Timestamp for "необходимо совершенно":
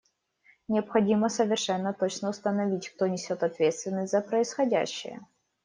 0.67-1.93